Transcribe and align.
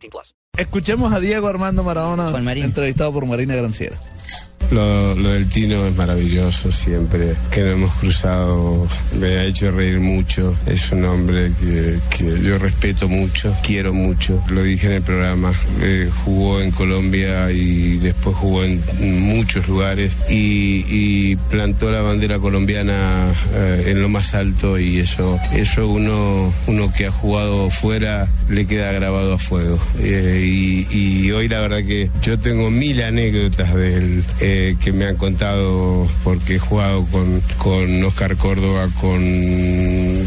18 0.00 0.10
plus. 0.10 0.34
Escuchemos 0.56 1.12
a 1.12 1.20
Diego 1.20 1.46
Armando 1.46 1.84
Maradona, 1.84 2.30
entrevistado 2.56 3.12
por 3.12 3.26
Marina 3.26 3.54
Granciera. 3.54 3.96
Lo, 4.70 5.16
del 5.16 5.48
Tino 5.48 5.84
es 5.86 5.96
maravilloso 5.96 6.70
siempre, 6.70 7.34
que 7.50 7.62
nos 7.62 7.72
hemos 7.72 7.94
cruzado, 7.96 8.86
me 9.18 9.26
ha 9.26 9.44
hecho 9.44 9.72
reír 9.72 9.98
mucho, 9.98 10.56
es 10.64 10.92
un 10.92 11.04
hombre 11.04 11.50
que, 11.58 11.98
yo 12.40 12.56
respeto 12.56 13.08
mucho, 13.08 13.56
quiero 13.64 13.92
mucho, 13.92 14.40
lo 14.48 14.62
dije 14.62 14.86
en 14.86 14.92
el 14.92 15.02
programa, 15.02 15.52
eh, 15.82 16.08
jugó 16.24 16.60
en 16.60 16.70
Colombia 16.70 17.50
y 17.50 17.98
después 17.98 18.36
jugó 18.36 18.62
en 18.62 18.80
muchos 19.00 19.66
lugares 19.66 20.16
y, 20.28 20.84
y 20.88 21.36
plantó 21.50 21.90
la 21.90 22.02
bandera 22.02 22.38
colombiana 22.38 23.34
eh, 23.52 23.86
en 23.88 24.00
lo 24.00 24.08
más 24.08 24.34
alto 24.34 24.78
y 24.78 25.00
eso, 25.00 25.38
eso 25.52 25.88
uno, 25.88 26.54
uno 26.68 26.92
que 26.92 27.06
ha 27.06 27.12
jugado 27.12 27.70
fuera 27.70 28.28
le 28.48 28.66
queda 28.66 28.92
grabado 28.92 29.34
a 29.34 29.38
fuego. 29.38 29.80
Eh, 29.98 30.44
y, 30.46 30.86
y 30.96 31.30
hoy 31.32 31.48
la 31.48 31.60
verdad 31.60 31.78
que 31.78 32.08
yo 32.22 32.38
tengo 32.38 32.70
mil 32.70 33.02
anécdotas 33.02 33.74
de 33.74 33.94
él 33.96 34.24
que 34.82 34.92
me 34.92 35.06
han 35.06 35.16
contado 35.16 36.06
porque 36.24 36.56
he 36.56 36.58
jugado 36.58 37.04
con, 37.06 37.40
con 37.58 38.04
Oscar 38.04 38.36
Córdoba, 38.36 38.88
con, 39.00 39.20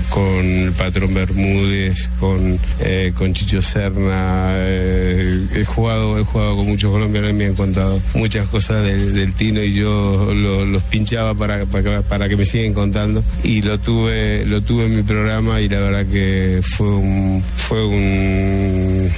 con 0.10 0.33
el 0.44 0.72
patrón 0.74 1.14
Bermúdez, 1.14 2.10
con, 2.20 2.60
eh, 2.80 3.12
con 3.16 3.34
Chicho 3.34 3.62
Serna. 3.62 4.54
eh, 4.58 5.46
he, 5.56 5.66
jugado, 5.66 6.20
he 6.20 6.24
jugado 6.24 6.58
con 6.58 6.68
muchos 6.68 6.92
colombianos 6.92 7.32
y 7.32 7.34
me 7.34 7.46
han 7.46 7.54
contado 7.56 8.02
muchas 8.14 8.48
cosas 8.48 8.84
del, 8.84 9.34
Tino 9.34 9.64
y 9.64 9.74
yo 9.74 10.32
lo- 10.34 10.66
los 10.66 10.84
pinchaba 10.84 11.34
para, 11.34 11.66
para, 11.66 12.30
que 12.30 12.36
me 12.38 12.46
siguen 12.46 12.74
contando 12.74 13.24
y 13.44 13.62
lo 13.62 13.80
tuve, 13.80 14.46
lo 14.46 14.62
tuve 14.62 14.86
en 14.86 14.98
mi 14.98 15.02
programa 15.04 15.60
y 15.62 15.70
la 15.70 15.80
verdad 15.80 16.06
que 16.06 16.60
fue 16.62 16.88
un, 16.90 17.44
fue 17.58 17.84
un, 17.86 19.10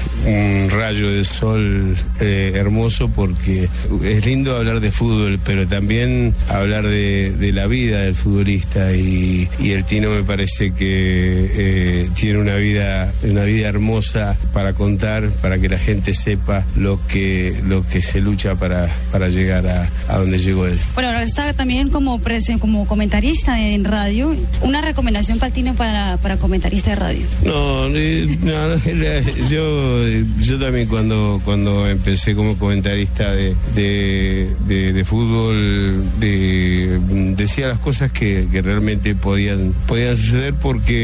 rayo 0.70 1.10
de 1.12 1.24
sol 1.26 1.96
eh, 2.20 2.52
hermoso 2.56 3.10
porque 3.10 3.68
es 4.04 4.26
lindo 4.26 4.56
hablar 4.56 4.80
de 4.80 4.92
fútbol, 4.92 5.40
pero 5.44 5.68
también 5.68 6.34
hablar 6.50 6.86
de, 6.88 7.52
la 7.54 7.68
vida 7.68 8.02
del 8.02 8.16
futbolista 8.16 8.94
y 8.94 9.48
el 9.62 9.86
Tino 9.86 10.10
me 10.10 10.24
parece 10.24 10.74
que 10.74 11.15
eh, 11.18 12.10
tiene 12.16 12.40
una 12.40 12.56
vida, 12.56 13.12
una 13.24 13.44
vida 13.44 13.68
hermosa 13.68 14.38
para 14.54 14.74
contar, 14.74 15.30
para 15.42 15.60
que 15.60 15.70
la 15.70 15.78
gente 15.78 16.14
sepa 16.14 16.66
lo 16.76 17.00
que, 17.08 17.60
lo 17.66 17.86
que 17.88 18.02
se 18.02 18.22
lucha 18.22 18.56
para, 18.56 18.88
para 19.12 19.30
llegar 19.30 19.66
a, 19.68 19.90
a 20.08 20.18
donde 20.18 20.38
llegó 20.40 20.66
él. 20.68 20.80
Bueno, 20.94 21.10
ahora 21.10 21.22
está 21.24 21.54
también 21.54 21.90
como, 21.90 22.20
presen- 22.20 22.60
como 22.60 22.86
comentarista 22.88 23.60
en 23.62 23.84
radio. 23.86 24.36
Una 24.62 24.82
recomendación 24.82 25.40
para 25.40 25.54
Tino 25.54 25.74
para, 25.76 26.18
para 26.18 26.38
comentarista 26.38 26.92
de 26.92 26.96
radio. 26.96 27.26
No, 27.44 27.88
eh, 27.96 28.38
yo, 29.50 30.08
yo 30.42 30.60
también 30.60 30.88
cuando, 30.88 31.42
cuando 31.46 31.88
empecé 31.88 32.36
como 32.36 32.58
comentarista 32.58 33.32
de, 33.34 33.56
de, 33.76 34.50
de- 34.68 34.94
de 34.94 35.06
fútbol 35.06 36.04
de- 36.20 37.00
decía 37.36 37.68
las 37.68 37.80
cosas 37.80 38.12
que, 38.12 38.48
que 38.52 38.62
realmente 38.62 39.16
podían, 39.16 39.74
podían 39.88 40.18
suceder 40.18 40.54
porque 40.54 40.95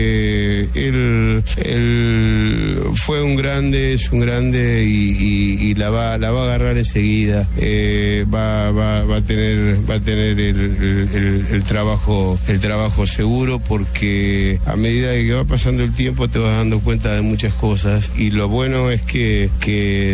él, 0.76 1.44
fue 2.96 3.24
un 3.24 3.36
grande, 3.36 3.94
es 3.94 4.12
un 4.12 4.20
grande 4.20 4.84
y, 4.86 5.74
la, 5.76 5.90
va, 5.90 6.14
a 6.14 6.16
agarrar 6.16 6.78
enseguida. 6.78 7.48
Eh, 7.58 8.26
va, 8.34 8.68
a 8.68 9.22
tener, 9.22 9.90
va 9.90 9.96
a 9.96 10.00
tener 10.00 10.40
el, 10.40 11.64
trabajo, 11.64 12.40
el 12.48 12.60
trabajo 12.60 13.08
seguro 13.08 13.60
porque 13.60 14.60
a 14.66 14.76
medida 14.76 15.14
que 15.14 15.34
va 15.34 15.44
pasando 15.46 15.84
el 15.84 15.92
tiempo 15.94 16.28
te 16.28 16.40
vas 16.40 16.58
dando 16.58 16.80
cuenta 16.80 17.14
de 17.16 17.22
muchas 17.22 17.54
cosas 17.54 18.12
y 18.18 18.32
lo 18.32 18.48
bueno 18.50 18.90
es 18.92 19.02
que, 19.02 19.50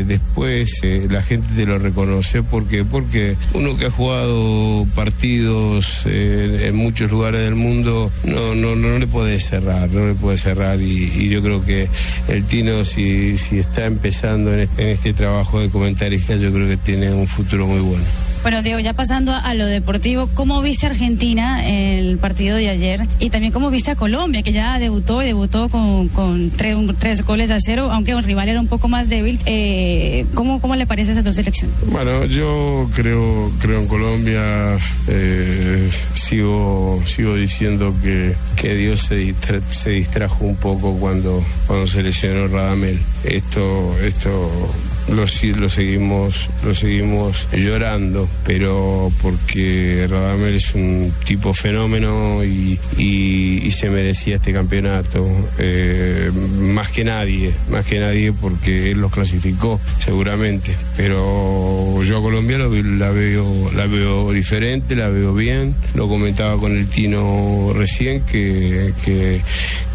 después 0.07 0.79
eh, 0.83 1.07
la 1.09 1.23
gente 1.23 1.47
te 1.55 1.65
lo 1.65 1.79
reconoce 1.79 2.43
porque, 2.43 2.85
porque 2.85 3.35
uno 3.53 3.77
que 3.77 3.87
ha 3.87 3.91
jugado 3.91 4.85
partidos 4.95 6.03
eh, 6.05 6.65
en 6.67 6.75
muchos 6.75 7.11
lugares 7.11 7.41
del 7.41 7.55
mundo 7.55 8.11
no, 8.23 8.55
no, 8.55 8.75
no 8.75 8.99
le 8.99 9.07
puede 9.07 9.39
no 9.87 10.07
le 10.07 10.13
puede 10.13 10.37
cerrar 10.37 10.81
y, 10.81 11.11
y 11.15 11.29
yo 11.29 11.41
creo 11.41 11.63
que 11.63 11.87
el 12.27 12.43
Tino 12.45 12.85
si, 12.85 13.37
si 13.37 13.59
está 13.59 13.85
empezando 13.85 14.53
en 14.53 14.61
este, 14.61 14.81
en 14.83 14.89
este 14.89 15.13
trabajo 15.13 15.59
de 15.59 15.69
comentarista 15.69 16.35
yo 16.35 16.51
creo 16.51 16.67
que 16.67 16.77
tiene 16.77 17.11
un 17.13 17.27
futuro 17.27 17.67
muy 17.67 17.79
bueno. 17.79 18.26
Bueno, 18.47 18.61
Diego, 18.61 18.79
ya 18.79 18.93
pasando 18.93 19.33
a, 19.33 19.39
a 19.39 19.53
lo 19.55 19.65
deportivo, 19.65 20.29
¿cómo 20.33 20.61
viste 20.61 20.85
a 20.87 20.91
Argentina 20.91 21.67
el 21.67 22.17
partido 22.17 22.55
de 22.55 22.69
ayer? 22.69 23.05
Y 23.19 23.29
también 23.29 23.51
cómo 23.51 23.69
viste 23.69 23.91
a 23.91 23.95
Colombia, 23.97 24.41
que 24.41 24.53
ya 24.53 24.79
debutó 24.79 25.21
y 25.21 25.25
debutó 25.25 25.67
con, 25.67 26.07
con 26.07 26.49
tres, 26.51 26.75
un- 26.75 26.95
goles 27.25 27.51
a 27.51 27.57
cero, 27.59 27.89
aunque 27.91 28.11
el 28.13 28.23
rival 28.23 28.47
era 28.47 28.61
un 28.61 28.67
poco 28.67 28.87
más 28.87 29.09
débil. 29.09 29.37
Eh, 29.45 30.25
¿cómo, 30.33 30.61
¿Cómo 30.61 30.77
le 30.77 30.85
parece 30.87 31.11
esas 31.11 31.25
dos 31.25 31.35
selecciones? 31.35 31.75
Bueno, 31.91 32.23
yo 32.23 32.89
creo, 32.95 33.51
creo 33.59 33.79
en 33.81 33.87
Colombia, 33.87 34.77
eh, 35.09 35.89
sigo, 36.13 37.03
sigo 37.05 37.35
diciendo 37.35 37.93
que, 38.01 38.33
que 38.55 38.75
Dios 38.75 39.01
se, 39.01 39.17
distra- 39.17 39.61
se 39.71 39.89
distrajo 39.89 40.45
un 40.45 40.55
poco 40.55 40.93
cuando, 40.93 41.43
cuando 41.67 41.85
se 41.85 42.01
lesionó 42.01 42.47
Radamel. 42.47 42.97
Esto, 43.25 43.93
esto 44.05 44.49
lo, 45.09 45.25
lo 45.57 45.69
seguimos, 45.69 46.49
lo 46.63 46.75
seguimos 46.75 47.47
llorando, 47.53 48.27
pero 48.45 49.11
porque 49.21 50.05
Radamel 50.09 50.55
es 50.55 50.73
un 50.75 51.13
tipo 51.25 51.53
fenómeno 51.53 52.43
y, 52.43 52.79
y- 52.97 53.71
se 53.77 53.89
merecía 53.89 54.37
este 54.37 54.53
campeonato. 54.53 55.25
eh, 55.59 56.31
más 56.59 56.89
que 56.91 57.03
nadie, 57.03 57.53
más 57.69 57.85
que 57.85 57.99
nadie 57.99 58.33
porque 58.33 58.91
él 58.91 58.99
los 59.01 59.11
clasificó, 59.11 59.79
seguramente. 59.99 60.75
Pero 60.95 62.01
yo 62.03 62.17
a 62.17 62.21
Colombia 62.21 62.57
lo 62.57 62.73
la 62.73 63.11
veo, 63.11 63.71
la 63.75 63.85
veo 63.85 64.31
diferente, 64.31 64.95
la 64.95 65.09
veo 65.09 65.33
bien. 65.33 65.75
Lo 65.93 66.07
comentaba 66.07 66.59
con 66.59 66.75
el 66.75 66.87
Tino 66.87 67.71
recién 67.75 68.21
que, 68.21 68.93
que, 69.05 69.41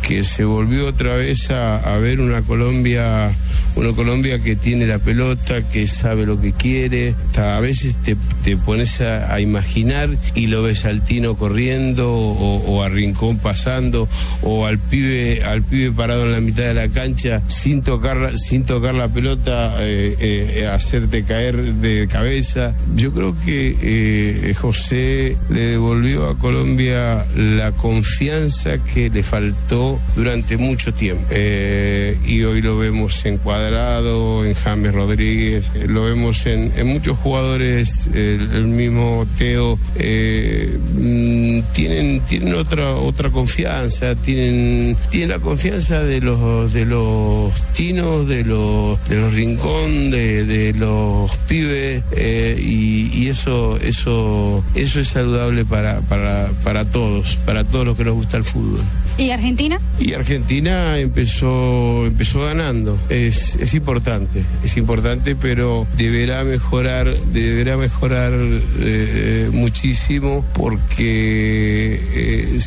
que 0.06 0.22
se 0.24 0.44
volvió 0.44 0.86
otra 0.86 1.16
vez 1.16 1.50
a, 1.50 1.76
a 1.76 1.98
ver 1.98 2.20
una 2.20 2.42
Colombia, 2.42 3.32
una 3.74 3.92
Colombia 3.92 4.38
que 4.38 4.56
tiene 4.56 4.86
la 4.86 4.98
pelota, 4.98 5.68
que 5.68 5.86
sabe 5.86 6.26
lo 6.26 6.40
que 6.40 6.52
quiere. 6.52 7.14
A 7.36 7.60
veces 7.60 7.94
te, 8.02 8.16
te 8.44 8.56
pones 8.56 9.00
a, 9.00 9.40
imaginar 9.40 10.08
y 10.34 10.46
lo 10.46 10.62
ves 10.62 10.84
al 10.84 11.04
Tino 11.04 11.36
corriendo 11.36 12.12
o, 12.12 12.56
o 12.64 12.82
a 12.82 12.88
Rincón 12.88 13.38
pasando 13.38 14.08
o 14.42 14.66
al 14.66 14.78
pibe, 14.78 15.42
al 15.44 15.62
pibe 15.62 15.92
parado 15.92 16.24
en 16.24 16.32
la 16.32 16.40
mitad 16.40 16.64
de 16.64 16.74
la 16.74 16.88
cancha 16.88 17.42
sin 17.46 17.82
tocar, 17.82 18.36
sin 18.38 18.64
tocar 18.64 18.94
la 18.94 19.08
pelota, 19.08 19.74
eh, 19.80 20.16
eh, 20.18 20.66
hacerte 20.66 21.24
caer 21.24 21.74
de 21.74 22.08
cabeza. 22.08 22.74
Yo 22.96 23.12
creo 23.12 23.34
que 23.44 23.76
eh, 23.80 24.54
José 24.54 25.36
le 25.50 25.60
devolvió 25.62 26.28
a 26.28 26.38
Colombia 26.38 27.26
la 27.36 27.72
confianza 27.72 28.78
que 28.78 29.10
le 29.10 29.22
faltó 29.22 30.00
durante 30.14 30.56
mucho 30.56 30.92
tiempo. 30.92 31.22
Y 31.32 32.42
hoy 32.42 32.62
lo 32.62 32.78
vemos 32.78 33.24
en 33.68 34.54
James 34.54 34.92
Rodríguez, 34.92 35.70
eh, 35.74 35.86
lo 35.86 36.04
vemos 36.04 36.46
en, 36.46 36.72
en 36.76 36.86
muchos 36.88 37.16
jugadores, 37.18 38.08
el, 38.12 38.50
el 38.52 38.66
mismo 38.66 39.24
Teo, 39.38 39.78
eh, 39.96 40.78
mm, 40.94 41.60
tienen, 41.72 42.20
tienen 42.22 42.54
otra, 42.54 42.96
otra 42.96 43.30
confianza, 43.30 44.16
tienen, 44.16 44.96
tienen 45.10 45.28
la 45.28 45.38
confianza 45.38 46.02
de 46.02 46.20
los, 46.20 46.72
de 46.72 46.86
los 46.86 47.52
tinos, 47.74 48.26
de 48.26 48.44
los, 48.44 49.02
de 49.08 49.16
los 49.16 49.32
rincón, 49.32 50.10
de, 50.10 50.44
de 50.44 50.72
los 50.74 51.36
pibes, 51.48 52.02
eh, 52.16 52.56
y, 52.58 53.10
y 53.14 53.28
eso, 53.28 53.78
eso, 53.78 54.64
eso 54.74 55.00
es 55.00 55.08
saludable 55.08 55.64
para, 55.64 56.00
para, 56.00 56.50
para 56.64 56.84
todos, 56.84 57.36
para 57.46 57.62
todos 57.62 57.86
los 57.86 57.96
que 57.96 58.04
nos 58.04 58.14
gusta 58.14 58.38
el 58.38 58.44
fútbol. 58.44 58.80
¿Y 59.18 59.30
Argentina? 59.30 59.78
Y 60.00 60.14
Argentina 60.14 60.98
empezó, 60.98 62.06
empezó 62.06 62.40
ganando. 62.40 62.98
Es, 63.10 63.51
es, 63.56 63.74
importante, 63.74 64.44
es 64.62 64.76
importante, 64.76 65.36
pero 65.36 65.86
deberá 65.96 66.44
mejorar, 66.44 67.14
deberá 67.32 67.76
mejorar 67.76 68.32
eh, 68.32 68.58
eh, 68.80 69.50
muchísimo 69.52 70.44
porque 70.54 72.00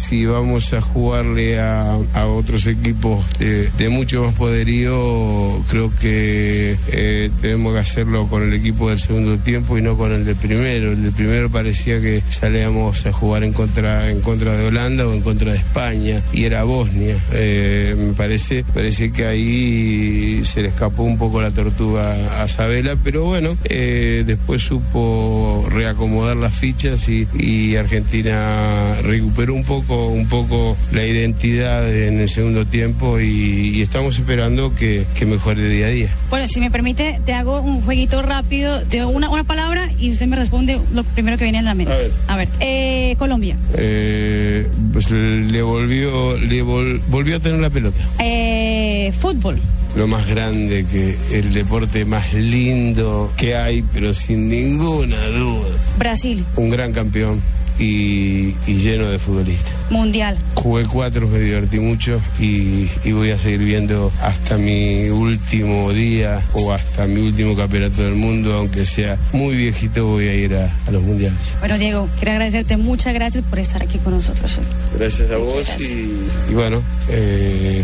si 0.06 0.24
vamos 0.28 0.72
a 0.74 0.82
jugarle 0.82 1.60
a, 1.60 1.98
a 2.14 2.28
otros 2.28 2.68
equipos 2.68 3.26
de, 3.40 3.90
mucho 3.90 4.24
más 4.24 4.36
poderío, 4.36 5.64
creo 5.68 5.92
que 6.00 6.78
eh, 6.90 7.32
tenemos 7.42 7.74
que 7.74 7.80
hacerlo 7.80 8.28
con 8.28 8.44
el 8.44 8.54
equipo 8.54 8.90
del 8.90 9.00
segundo 9.00 9.38
tiempo 9.40 9.80
y 9.80 9.82
no 9.82 9.98
con 9.98 10.12
el 10.12 10.24
del 10.24 10.36
primero. 10.36 10.92
El 10.92 11.02
del 11.02 11.12
primero 11.12 11.50
parecía 11.50 12.00
que 12.00 12.22
salíamos 12.30 13.04
a 13.08 13.14
jugar 13.14 13.44
en 13.44 13.54
contra, 13.54 14.12
en 14.12 14.22
contra 14.22 14.56
de 14.56 14.68
Holanda 14.68 15.08
o 15.08 15.14
en 15.14 15.22
contra 15.22 15.52
de 15.52 15.58
España 15.58 16.22
y 16.32 16.44
era 16.44 16.64
Bosnia. 16.66 17.18
Eh, 17.32 17.96
me 17.98 18.14
parece, 18.14 18.64
parece 18.64 19.12
que 19.12 19.26
ahí 19.26 20.46
se 20.46 20.62
le 20.62 20.68
escapó 20.68 21.02
un 21.02 21.18
poco 21.18 21.42
la 21.42 21.50
tortuga 21.50 22.44
a 22.44 22.48
Sabela, 22.48 22.96
pero 23.04 23.24
bueno, 23.24 23.58
eh, 23.64 24.24
después 24.26 24.62
supo 24.62 25.66
reacomodar 25.72 26.38
las 26.38 26.54
fichas 26.54 27.10
y 27.10 27.76
Argentina 27.76 28.98
recuperó 29.02 29.56
un 29.56 29.64
poco, 29.64 29.95
un 30.08 30.28
poco 30.28 30.78
la 30.92 31.06
identidad 31.06 31.94
en 31.96 32.20
el 32.20 32.30
segundo 32.30 32.66
tiempo 32.66 33.20
y, 33.20 33.72
y 33.76 33.82
estamos 33.82 34.18
esperando 34.18 34.74
que, 34.76 35.06
que 35.16 35.26
mejore 35.26 35.68
día 35.68 35.88
a 35.88 35.90
día. 35.90 36.16
Bueno, 36.30 36.48
si 36.48 36.60
me 36.60 36.70
permite, 36.72 37.20
te 37.26 37.34
hago 37.34 37.60
un 37.62 37.82
jueguito 37.82 38.22
rápido, 38.22 38.82
te 38.82 39.00
doy 39.00 39.14
una, 39.14 39.30
una 39.30 39.44
palabra 39.44 39.90
y 40.00 40.12
usted 40.12 40.28
me 40.28 40.36
responde 40.36 40.80
lo 40.94 41.04
primero 41.04 41.38
que 41.38 41.44
viene 41.46 41.60
en 41.60 41.66
la 41.66 41.74
mente. 41.76 41.94
A 41.94 41.98
ver. 41.98 42.12
A 42.28 42.36
ver, 42.38 42.48
eh, 42.60 43.16
Colombia, 43.18 43.58
Eh, 43.78 44.68
pues 44.94 45.10
le 45.12 45.62
volvió, 45.62 46.38
le 46.38 46.64
vol- 46.64 47.02
volvió 47.10 47.38
a 47.38 47.40
tener 47.40 47.60
la 47.60 47.70
pelota. 47.70 47.98
eh, 48.20 49.12
fútbol, 49.20 49.60
Lo 49.96 50.08
más 50.08 50.28
grande 50.28 50.86
que 50.92 51.18
el 51.32 51.54
deporte 51.54 52.04
más 52.04 52.34
lindo 52.34 53.32
que 53.38 53.56
hay, 53.56 53.82
pero 53.94 54.14
sin 54.14 54.50
ninguna 54.50 55.18
duda. 55.28 55.70
Brasil, 55.98 56.44
Un 56.58 56.70
gran 56.70 56.92
campeón 56.92 57.42
y, 57.80 58.56
y 58.68 58.76
lleno 58.78 59.06
de 59.08 59.20
futbolistas. 59.20 59.74
Mundial, 59.90 60.38
Jugué 60.56 60.86
cuatro, 60.86 61.28
me 61.28 61.40
divertí 61.40 61.80
mucho 61.80 62.22
y, 62.40 62.90
y 63.04 63.12
voy 63.12 63.30
a 63.32 63.38
seguir 63.38 63.60
viendo 63.60 64.12
hasta 64.22 64.58
mi 64.58 65.10
último 65.10 65.92
día 65.94 66.44
o 66.54 66.72
hasta 66.72 67.06
mi 67.06 67.22
último 67.22 67.56
campeonato 67.56 68.02
del 68.02 68.16
mundo, 68.16 68.54
aunque 68.54 68.86
sea 68.86 69.18
muy 69.32 69.56
viejito, 69.56 70.08
voy 70.08 70.28
a 70.28 70.34
ir 70.34 70.56
a, 70.56 70.74
a 70.88 70.92
los 70.92 71.04
mundiales. 71.04 71.38
Bueno, 71.60 71.78
Diego, 71.78 72.10
quiero 72.18 72.32
agradecerte 72.32 72.78
muchas 72.78 73.14
gracias 73.14 73.44
por 73.48 73.60
estar 73.60 73.84
aquí 73.84 74.00
con 74.00 74.14
nosotros 74.14 74.58
hoy. 74.58 74.98
Gracias 74.98 75.30
a 75.32 75.38
vos 75.38 75.68
y, 75.80 76.52
y 76.52 76.54
bueno, 76.54 76.82
eh, 77.10 77.84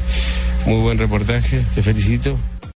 muy 0.65 0.81
buen 0.81 0.97
reportaje, 0.97 1.61
te 1.75 1.83
felicito 1.83 2.38